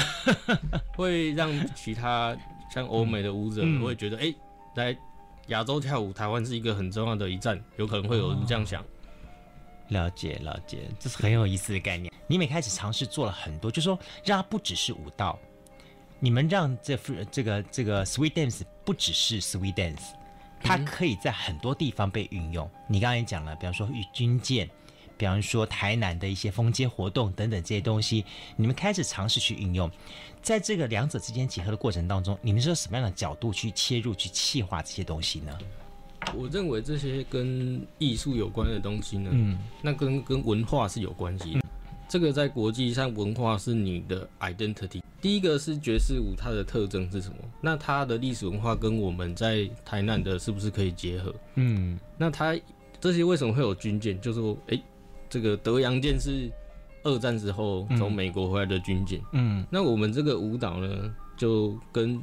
[0.95, 2.37] 会让其他
[2.73, 4.33] 像欧美的舞者嗯会觉得，哎、
[4.75, 4.97] 来
[5.47, 8.83] 亚洲跳舞，台湾是一个很重要的一站，有可能会有人这样想。
[9.89, 12.11] 了解了解，这是很有意思的概念。
[12.27, 15.37] 你们开始尝试做了很多，就说让它不只是舞蹈，
[16.19, 16.97] 你们让这
[17.31, 20.13] 这个这个 sweet dance 不只是 sweet dance，
[20.61, 22.69] 它可以在很多地方被运用。
[22.87, 24.67] 你刚才也讲了，比方说与军舰，
[25.17, 29.89] 比方说台南的一些风街活动等等这些东西，你们开始尝试去运用。
[30.41, 35.57] 在这个两者之间结合的过程当中，你们是用什么样的角度去切入去企划这些东西呢？
[36.33, 41.59] 我认为这些跟艺术有关的东西呢，嗯那跟跟文化是有关系的。
[42.07, 45.01] 这个在国际上，文化是你的 identity。
[45.21, 47.35] 第一个是爵士舞，它的特征是什么？
[47.59, 51.33] 那它的历史文化跟我们在台南的是不是可以结合？
[51.55, 52.55] 嗯那它
[52.99, 54.19] 这些为什么会有军舰？
[54.21, 54.79] 就是说，哎、
[55.29, 56.51] 这个德阳舰是
[57.03, 59.19] 二战时候从美国回来的军舰。
[59.31, 62.21] 嗯那我们这个舞蹈呢，就跟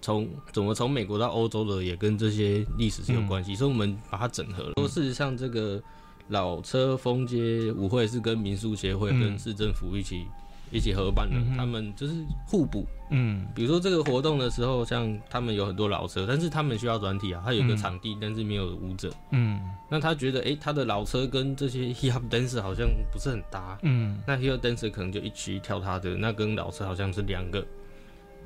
[0.00, 4.72] 从怎么从美国到欧洲的，也跟这些历史是有关系，所以我们把它整合了。
[4.76, 5.82] 说事实上，这个
[6.28, 10.26] 老车风街舞会是跟民俗协会跟市政府一起、
[10.70, 12.14] 一起合办的，他们就是
[12.46, 12.86] 互补。
[13.10, 19.10] 嗯比如说这个活动的时候，像他们有很多老车，但是他们需要转体啊，他有个场地，但是没有舞者。
[19.30, 19.58] 嗯
[19.88, 23.78] 那他觉得，哎、他的老车跟这些 hip hop dancer 好像不是很搭。
[23.80, 27.66] 嗯那 hip hop dancer 可能就一起跳他的，那跟老车好像是两个，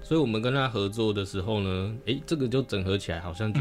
[0.03, 3.61] 所以我们跟他合作的时候呢，诶、这个就整合起来，好像就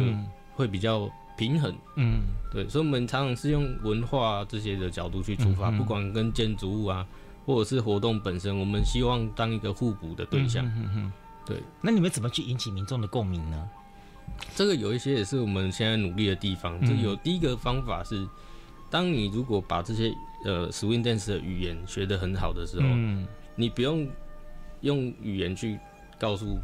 [0.54, 1.74] 会比较平衡。
[1.96, 7.06] 嗯对，所以我们常常是用文化这些的角度去出发，嗯嗯不管跟建筑物啊，
[7.46, 10.66] 或者是活动本身，我们希望当一个互补的对象。
[10.66, 11.14] 嗯嗯
[11.46, 13.70] 对，那你们怎么去引起民众的共鸣呢？
[14.56, 16.78] 这个有一些也是我们现在努力的地方。
[16.82, 18.28] 嗯这有第一个方法是，
[18.90, 20.14] 当你如果把这些
[20.46, 24.08] 呃 swing dance 的语言学得很好的时候，嗯你不用
[24.82, 25.80] 用语言去
[26.22, 26.60] 告诉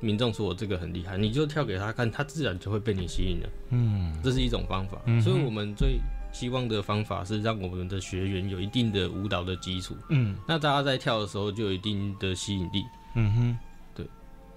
[0.00, 3.48] 民众说我这个很厉害，你就跳给他看，他自然就会被你吸引了。
[3.68, 4.18] 嗯。
[4.24, 4.98] 这是一种方法。
[5.04, 6.00] 嗯所以我们最
[6.32, 10.34] 希望的方法是让我们的学员有一定的舞蹈的基础，嗯。
[10.48, 12.82] 那大家在跳的时候就有一定的吸引力。
[13.14, 13.58] 嗯哼。
[13.94, 14.06] 对。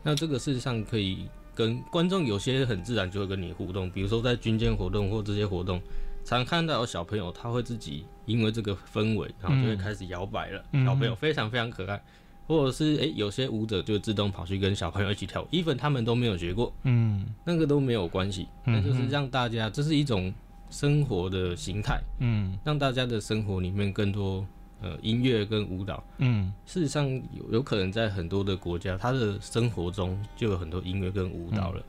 [0.02, 5.82] 那这个事实上可以跟观众有些很自然就会跟你互动，比如说在军舰活动或这些活动，
[6.24, 10.86] 常看到有小朋友他会自己因为这个氛围，然后就会开始摇摆了，嗯。
[10.86, 12.02] 小朋友非常非常可爱，
[12.48, 20.34] 或者是诶、欸有些舞者就自动跑去跟小朋友一起跳舞，even 他们都没有学过，嗯那个都没有关系，嗯那就是让大家这是一种
[20.70, 24.46] 生活的形态，嗯让大家的生活里面更多
[24.82, 26.04] 呃音乐跟舞蹈。
[26.18, 31.84] 嗯事实上有有可能在很多的国家，他的生活中就有很多音乐跟舞蹈了。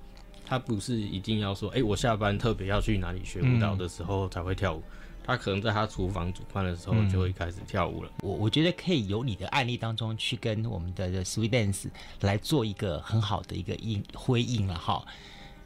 [0.49, 4.83] 他不是一定要说，哎、我下班特别要去哪里学舞蹈的时候才会跳舞。
[5.27, 8.11] 他可能在他厨房煮饭的时候就会开始跳舞了。
[8.23, 11.89] 我我觉得可以由你的案例当中去跟我们的的 Sweet Dance
[12.21, 15.05] 来做一个很好的一个应回应了哈。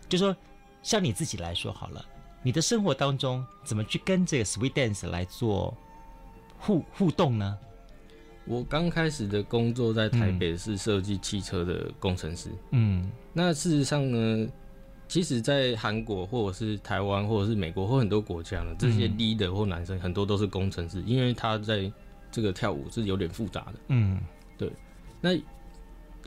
[0.08, 0.34] 就说
[0.82, 2.04] 像你自己来说好了，
[2.42, 5.76] 你的生活当中怎么去跟这个 Sweet Dance 来做
[6.58, 7.58] 互互动呢？
[8.46, 12.48] 我刚开始的工作在台北是设计汽车的工程师。
[12.70, 14.48] 嗯那事实上呢，
[15.10, 21.90] 其实，在韩国或者是台湾或者是美国或很多国家呢，这些 leader 或男生很多都是工程师，因为他在
[22.30, 23.74] 这个跳舞是有点复杂的。
[23.88, 24.20] 嗯
[24.56, 24.70] 对
[25.20, 25.30] 那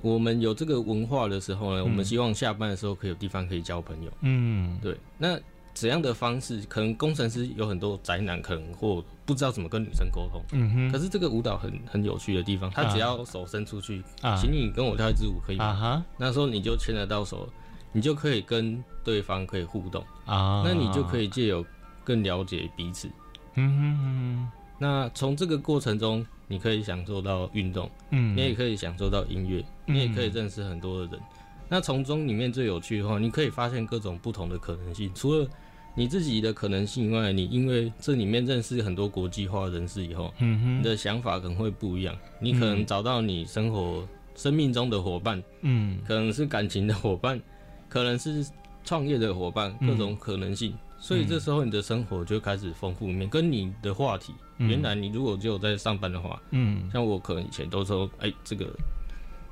[0.01, 4.11] 我们有这个文化的时候呢，我们希望下班的时候可以有地方可以交朋友。
[4.19, 5.39] 嗯对，那
[5.73, 6.61] 怎样的方式？
[6.67, 10.43] 可能工程师有很多宅男，可能或不知道怎么跟女生沟通。
[10.51, 15.65] 嗯哼可是这个舞蹈很很有趣的地方，他只要手伸出去，啊请你跟我跳一支舞，可以吗？
[15.67, 17.47] 啊哈那时候你就牵得到手，
[17.93, 21.65] 你就可以跟对方可以互动，啊，那你就可以以借由
[22.03, 23.07] 更了解彼此。
[23.55, 31.21] 嗯哼哼那从这个过程中，你可以享受到运动，嗯你也可以享受到音乐，你也可以认识很多的人。
[31.69, 35.09] 那从中里面最有趣的话，你可以发现各种不同的可能性。
[35.15, 35.47] 除了
[35.95, 42.15] 你自己的可能性以外，你因为这里面认识很多国际化人士以后，嗯哼你的想法可能会不一样。
[42.39, 47.39] 你可能找到你生活生命中的伙伴，嗯，可能是感情的伙伴，
[47.93, 48.43] 可能是
[48.83, 50.71] 创业的伙伴，各种可能性。
[50.71, 58.65] 嗯、所以这时候你的生活就开始丰富面，跟你的话题，嗯、原来你如果只有在上班的话，嗯，像我可能以前都说，哎、欸，这个。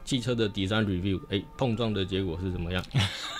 [0.03, 2.83] 汽车的 design review，哎、欸，碰撞的结果是怎么样？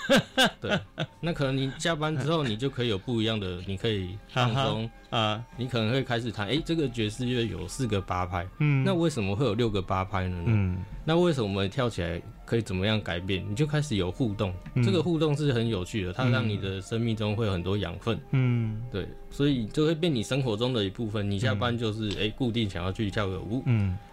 [0.60, 0.78] 对，
[1.20, 10.42] 那可能你下班之后，你就可以有不一样的， 你可以放松啊，你可能会开始谈，哎、欸，这个爵士乐有四个八拍，嗯，那为什么会有六个八拍呢？
[10.46, 13.44] 嗯，那为什么我们跳起来可以怎么样改变？
[13.48, 21.28] 你就开始有互动，嗯、这个互动是很有趣的，它让你的生命中会有很多养分，嗯，对，所以就会变你生活中的一部分。
[21.30, 24.11] 你下班就是哎、欸，固定想要去跳个舞，嗯，对。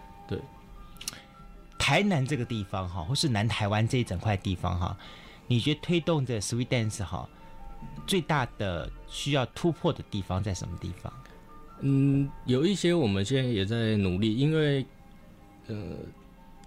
[1.80, 4.96] 台南这个地方哈，或是南台湾这一整块地方哈，
[5.46, 7.26] 你觉得推动这 Sweet Dance 哈，
[8.06, 11.12] 最大的需要突破的地方在什么地方？
[11.80, 14.84] 嗯，有一些我们现在也在努力，因为
[15.68, 15.76] 呃，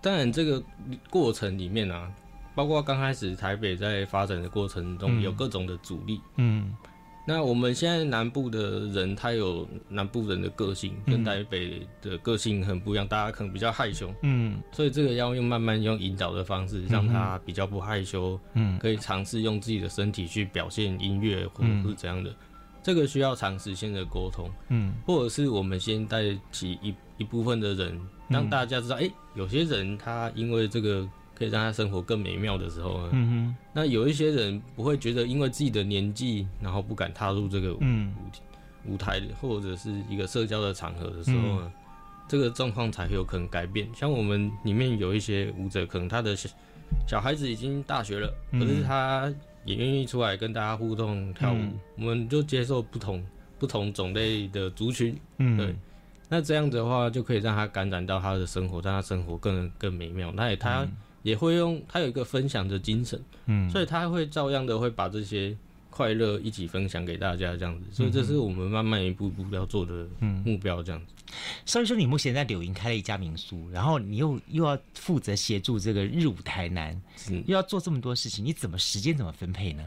[0.01, 0.61] 当然这个
[1.09, 2.11] 过程里面啊，
[2.55, 6.67] 包括刚开始台北在发展的过程中，有各种的阻力，嗯。
[6.67, 6.75] 嗯
[7.25, 13.07] 那我们现在南部的人，他有南部人的个性，跟台北的个性很不一样。
[13.07, 22.35] 大家可能比较害羞，嗯，所以这个要用慢慢用引导的方式，让他比较不害羞，嗯，可以尝试用自己的身体去表现音乐，或者是怎样的。
[22.81, 31.09] 这个需要长时间的沟通，嗯，或者是我们先带起一一部分的人，让大家知道，哎，有些人他因为这个。
[31.35, 38.13] 可以让他生活更美妙的时候呢，嗯哼，那有一些人不会觉得，因为自己的年纪，然后不敢踏入这个舞、嗯、
[38.85, 41.71] 舞台或者是一个社交的场合的时候呢，嗯、
[42.27, 43.89] 这个状况才有可能改变。
[43.95, 46.47] 像我们里面有一些舞者，可能他的小
[47.07, 49.33] 小孩子已经大学了，可是他
[49.65, 53.25] 也愿意出来跟大家互动跳舞，嗯、我们就接受不同
[53.57, 55.75] 不同种类的族群，嗯，对。
[56.29, 60.31] 那这样的话就可以让他感染到他的生活，让他生活更更美妙。
[60.35, 60.87] 那也他。
[61.23, 65.55] 嗯也会用他有一个分享的精神，嗯，所以他会照样的会把这些
[65.89, 67.85] 快乐一起分享给大家，这样子。
[67.93, 70.05] 所以这是我们慢慢一步步要做的
[70.43, 71.13] 目标，这样子。
[71.65, 79.83] 所以说，你目前在柳营开了一家民宿，然后你又又要负责协助这个日舞台南，是又要做这么多事情，你怎么时间怎么分配呢？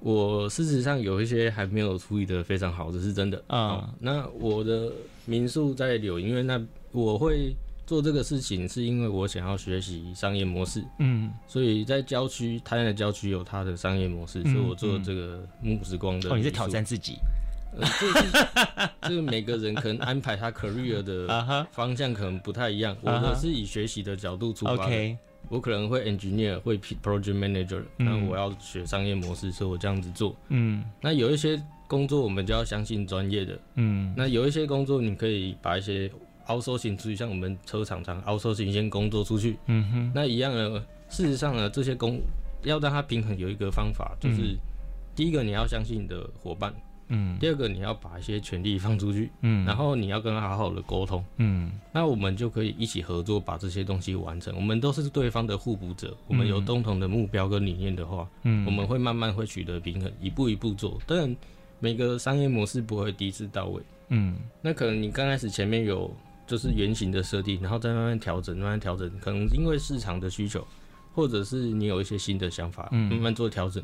[0.00, 3.94] 我事实上有一些还没有处理的非常好，这是真的啊、嗯。
[4.00, 4.90] 那我的
[5.26, 6.58] 民宿在柳营，因为那
[6.90, 7.54] 我会。
[7.86, 16.30] 做这个事情是因为我想要学习商业模式，嗯，所以在郊区，台南的郊区有它的商业模式，嗯、所以我做这个木时光的。
[16.30, 17.18] 哦，你在挑战自己？
[17.76, 18.48] 呃，这是
[19.02, 22.96] 这个每个人可能安排他 career 的 方向可能不太一样。
[23.02, 24.88] 我的是以学习的角度出发
[25.50, 30.34] 我可能会 engineer，会 project manager，那、嗯、我要学商业模式，所以我这样子做。
[30.48, 33.58] 嗯，那有一些工作我们就要相信专业的。
[33.74, 36.10] 嗯，那有一些工作你可以把一些。
[36.46, 40.84] Outsourcing 出去，像我们车厂厂 outsourcing 先工作出去，嗯哼，那一样的。
[41.06, 42.18] 事实上呢，这些工
[42.64, 44.58] 要让它平衡，有一个方法，就是、嗯、
[45.14, 46.74] 第一个你要相信你的伙伴，
[47.08, 54.56] 嗯，第二个你要把一些权利放出去，嗯，然后你要跟他好好的沟通，嗯，那我们就可以一起合作把这些东西完成。
[54.56, 60.98] 我们都是对方的互补者，我们有共同的目标跟理念的话，嗯，我们会慢慢会取得平衡，一步一步做。
[61.06, 61.36] 当然，
[61.78, 66.12] 每个商业模式不会第一次到位，嗯，那可能你刚开始前面有。
[66.46, 69.10] 就是原型的设定，然后再慢慢调整，慢慢调整。
[69.20, 70.66] 可能因为市场的需求，
[71.14, 73.82] 或者是你有一些新的想法，嗯、慢慢做调整，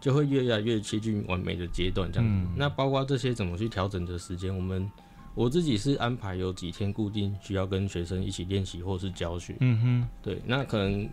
[0.00, 2.10] 就会越来越接近完美的阶段。
[2.10, 4.90] 这样子，嗯、那包括这些怎么去调整的时间，我们
[5.34, 9.56] 我自己是安排有几天固定需要跟学生一起练习或是教学。
[9.60, 10.42] 嗯哼，对。
[10.44, 11.08] 那可能，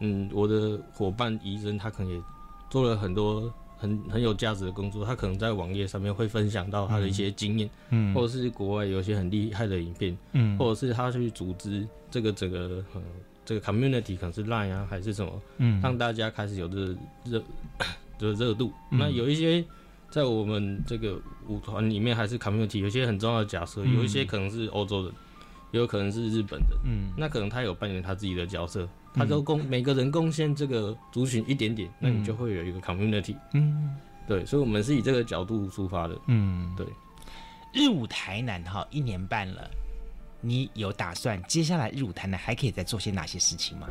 [0.00, 2.22] 嗯，我的伙伴医生他可能也
[2.70, 3.52] 做了很多。
[3.78, 13.02] 很很有价值的工作，他可能在网页上面会分享到他的一些经验，嗯，或者是国外有一些很厉害的影片，嗯，或者是他去组织这个整个呃
[13.44, 17.42] 这个 community 可能是 Line 啊还是什么，嗯，让大家开始有这个热
[18.18, 18.72] 的 热度。
[18.90, 19.64] 嗯、那有一些
[20.10, 25.12] 在我们这个舞团里面还是 community，有一些很重要的假设，有一些可能是欧洲人，
[25.72, 28.88] 也有可能是日本人，嗯，那可能他有扮演他自己的角色。
[29.16, 33.34] 他都贡每个人贡献这个族群一点点，那你就会有一个 community。
[33.54, 36.18] 嗯，对，所以我们是以这个角度出发的。
[36.26, 36.86] 嗯，对。
[37.72, 39.70] 日舞台南哈一年半了，
[40.40, 43.88] 你有打算接下来日舞台南还可以再做些哪些事情吗？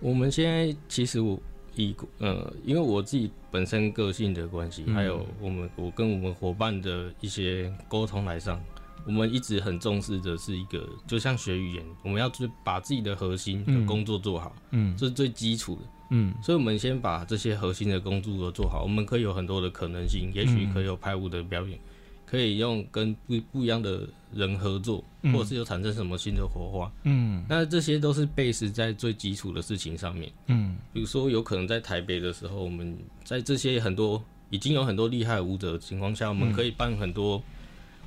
[0.00, 1.38] 我们现在其实我
[1.74, 8.60] 以呃，因为我自己本身个性的关系，还有我们我跟我们伙伴的一些沟通来上。
[9.06, 21.78] 我们一直很重视的是一个，就像学语言，我们要去把自己的核心的工作做好，嗯，这是最基础的，嗯，所以我们先把这些核心的工作都做好，我们可以有很多的可能性，也许可以有排舞的表演，
[22.26, 26.92] 可以用跟不不一样的人合作，或者是有产生什么新的火花。
[27.04, 30.30] 嗯，那这些都是 base 在最基础的事情上面。
[30.46, 37.42] 嗯，比如说有可能在台北的时候，我们在这些很多已经有很多厉害的舞者的情况下，我们可以办很多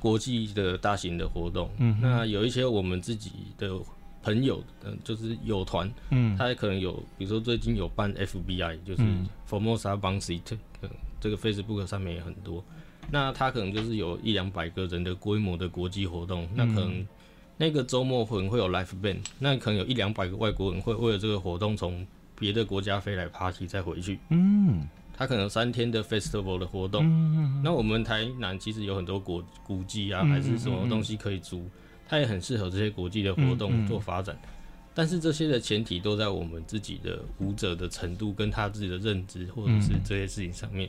[0.04, 1.70] 国际的大型的活动。
[1.78, 3.70] 嗯，那有一些我们自己的
[4.22, 9.02] 朋友，嗯，就是友团，嗯，他也可能有，比如说最近有办 FBI，就是
[9.48, 10.38] Formosa Bounce
[10.82, 12.62] 嗯，这个 Facebook 上面也很多。
[13.10, 17.06] 那他可能就是有一两百个人的规模的国际活动，那可能
[17.56, 22.06] 那个周末可能会有 l i f e band，那可能有一两百个外国人会为了这个活动从
[22.38, 24.18] 别的国家飞来 party 再回去。
[24.28, 24.86] 嗯，
[25.16, 27.04] 他可能三天的 festival 的活动。
[27.04, 31.68] 嗯，那我们台南其实有很多国古迹啊，还是什么东西可以租，
[32.08, 34.36] 它也很适合这些国际的活动做发展。
[34.94, 40.88] 但是这些的前提都在我们自己的舞者的程度跟他自己的认知或者是这些事情上面，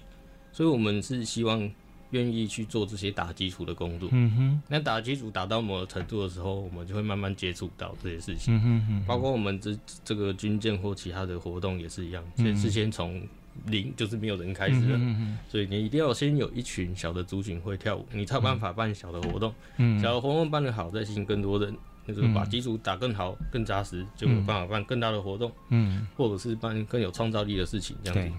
[0.52, 1.72] 所以我们是希望。
[2.12, 13.22] 愿意去做这些打基础的工作，嗯哼，那打基础打到某个程度的时候，我们就会慢慢接触到这些事情，嗯哼哼，包括我们这这个军舰或其他的活动也是一样，先是先从
[13.68, 21.76] 零，就是没有人开始的，嗯嗯，所以你一定要先有一群小的族群会跳舞，你才有办法办小的活动，嗯，小的活动办得好，再吸引更多人，
[22.08, 28.36] 就是把基础打更好、更扎实，就有办法办更大的活动，嗯，或者是办更有创造力的事情，这样子。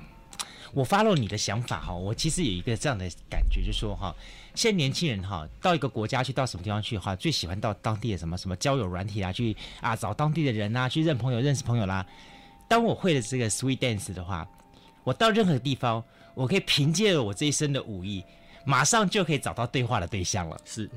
[0.73, 4.15] 我 follow 你的想法哈，我其实有一个这样的感觉，就是说哈，
[4.55, 12.05] 现在年轻人哈，到一个国家去，到什么地方去哈，最喜欢到当地的什么什么交友软体啊，去啊找当地的人啊，去认朋友、认识朋友啦。
[12.69, 14.47] 当我会了这个 sweet Dance 的话，
[15.07, 16.03] 我到任何地方，
[16.35, 18.25] 我可以凭借我这一身的武艺，
[18.65, 20.59] 马上就可以找到对话的对象了。
[20.65, 20.91] 是，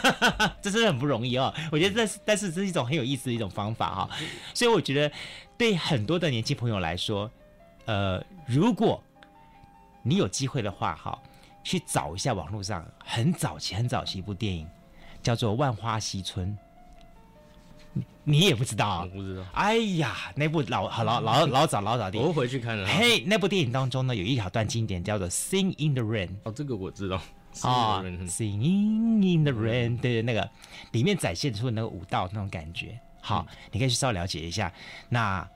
[0.60, 1.50] 这真的很不容易哦。
[1.72, 4.10] 我觉得这是，但是这是一种很有意思的一种方法哈。
[4.52, 5.10] 所以我觉得
[5.56, 7.30] 对很多的年轻朋友来说，
[7.86, 9.02] 呃，如果
[10.02, 11.18] 你有机会的话，哈，
[11.64, 14.68] 去找一下网络上很早期、很早期一部电影，
[15.22, 16.46] 叫做《万花嬉春》。
[18.24, 19.08] 你也不知道啊？
[19.12, 19.42] 不知道。
[19.52, 22.86] 哎呀，那部老好老老 老早老早电影，我回去看了。
[22.86, 26.28] 嘿，那部电影当中呢，有一小段经典叫做《Sing in the Rain》。
[26.44, 27.16] 哦，这个我知道。
[27.62, 30.48] 啊，《Sing in the Rain》对，那个
[30.92, 34.72] 里面展现出的那个舞蹈那种感觉，好，嗯、你可以去稍微了解一下。
[35.08, 35.48] 那。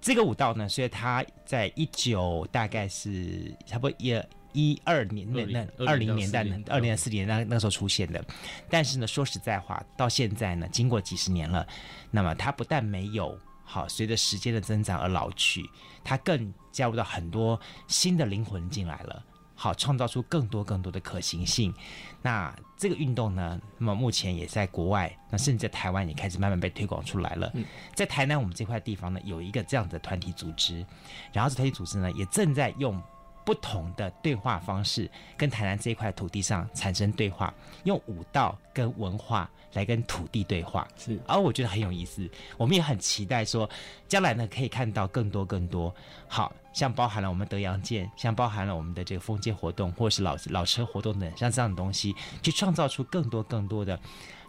[0.00, 4.20] 这个舞蹈呢，所以它在一九大概是差不多一
[4.52, 8.24] 一二年那那二零年代呢，二零四年那那时候出现的。
[8.70, 11.66] 但是呢，说实在话，到现在呢，经过几十年了，
[12.10, 15.68] 那么它不但没有好随着时间的增长而老去，
[16.02, 19.24] 它更加入到很多新的灵魂进来了。
[19.60, 21.74] 好，创造出更多更多的可行性。
[22.22, 27.52] 那这个运动呢，那么目前也在国外，那甚至在台湾也开始慢慢被推广出来了。
[27.92, 30.86] 在台南我们这块地方呢，有一个这样的团体组织，
[31.32, 33.02] 然后这团体组织呢，也正在用。
[33.48, 42.28] 不同的对话方式，跟台南这一块土地上产生对话，用武道跟文化来跟土地对话，是，而我觉得很有意思。
[42.58, 43.66] 我们也很期待说，
[44.06, 45.94] 将来呢可以看到更多更多，
[46.28, 53.98] 好像包含了我们德阳舰，像包含了我们的这个封建活动，或者是老老车活动等，像这样的东西，去创造出更多更多的。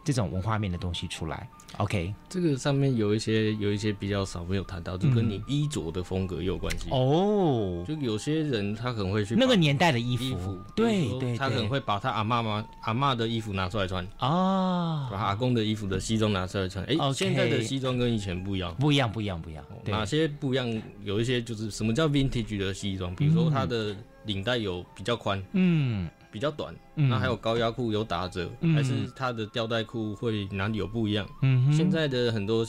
[0.05, 1.47] 这种文化面的东西出来
[1.77, 6.89] ，OK，这个上面有一些有一些比较少没有谈到，就跟你衣着的风格也有关系。
[6.91, 7.85] 哦。
[7.87, 14.05] 就有些人他可能会去那个年代的衣服，衣服对对，他可能会把他阿妈妈阿妈的衣服拿出来穿。
[14.17, 16.83] 啊，把阿公的衣服的西装拿出来穿。
[16.85, 19.65] 哎，现在的西装跟以前不一样，不一样，不一样，不一样。
[19.85, 20.81] 哪些不一样？
[21.03, 23.95] 有一些就是什么叫 vintage 的西装，比如说它的
[24.25, 26.09] 领带有比较宽，嗯。
[26.31, 31.27] 比较短，那还有高压裤有打折，嗯、还是它的吊带裤会哪里有不一样？
[31.41, 32.65] 嗯，现在的很多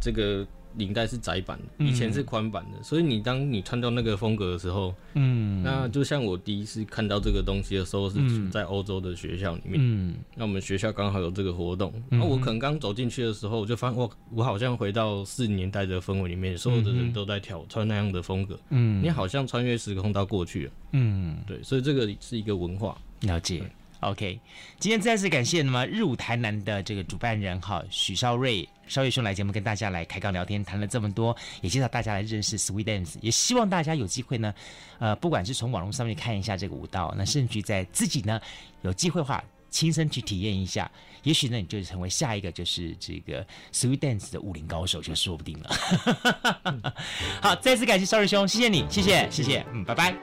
[0.00, 0.46] 这个。
[0.76, 22.96] 领带是窄版的，以前是宽版的，嗯、所以你当你穿到那个风格的时候，嗯，那就像我第一次看到这个东西的时候，是在欧洲的学校里面，嗯，那我们学校刚好有这个活动，那、嗯、我可能刚走进去的时候，我就发现我我好像回到四十年代的氛围里面，所有的人都在挑穿那样的风格，嗯，你好像穿越时空到过去了，嗯，对，所以这个是一个文化。
[23.20, 23.62] 了解。
[24.02, 24.36] OK，
[24.80, 34.52] 今天再次感谢那么日舞台南的这个主办人哈许绍瑞绍瑞兄来节目跟大家来开杠聊天，谈了这么多，也介绍大家来认识 Sweet Dance，也希望大家有机会呢，
[34.98, 38.40] 呃，不管是从网络上面看一下这个舞蹈，那甚至在自己呢
[38.80, 40.90] 有机会话亲身去体验一下，
[41.22, 46.92] 也许呢你就成为下一个就是这个 Sweet Dance 的武林高手就说不定了。
[47.40, 50.14] 好，再次感谢邵瑞兄，谢谢你，谢谢，谢谢，嗯，拜拜。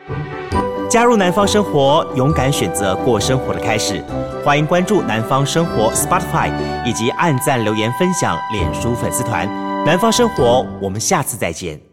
[0.89, 4.03] 加入南方生活，勇敢选择过生活的开始。
[4.43, 6.51] 欢迎关注南方生活 Spotify，
[6.83, 9.47] 以及按赞、留言、分享脸书粉丝团。
[9.85, 11.88] 南方生活，我们下次再见。